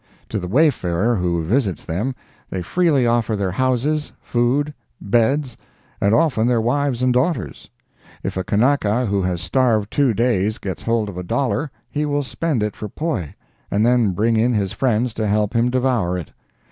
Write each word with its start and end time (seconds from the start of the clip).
To 0.29 0.39
the 0.39 0.47
wayfarer 0.47 1.17
who 1.17 1.43
visits 1.43 1.85
them 1.85 2.15
they 2.49 2.63
freely 2.63 3.05
offer 3.05 3.35
their 3.35 3.51
houses, 3.51 4.13
food, 4.19 4.73
beds, 4.99 5.57
and 6.01 6.11
often 6.15 6.47
their 6.47 6.59
wives 6.59 7.03
and 7.03 7.13
daughters. 7.13 7.69
If 8.23 8.35
a 8.35 8.43
Kanaka 8.43 9.05
who 9.05 9.21
has 9.21 9.41
starved 9.41 9.91
two 9.91 10.15
days 10.15 10.57
gets 10.57 10.81
hold 10.81 11.07
of 11.07 11.19
a 11.19 11.23
dollar 11.23 11.69
he 11.87 12.07
will 12.07 12.23
spend 12.23 12.63
it 12.63 12.75
for 12.75 12.89
poi, 12.89 13.35
and 13.69 13.85
then 13.85 14.13
bring 14.13 14.37
in 14.37 14.53
his 14.55 14.71
friends 14.73 15.13
to 15.13 15.27
help 15.27 15.53
him 15.55 15.69
devour 15.69 16.17
it. 16.17 16.31